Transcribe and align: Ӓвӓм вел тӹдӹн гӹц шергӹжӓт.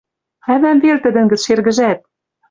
Ӓвӓм 0.53 0.77
вел 0.83 0.97
тӹдӹн 1.03 1.25
гӹц 1.31 1.41
шергӹжӓт. 1.45 1.99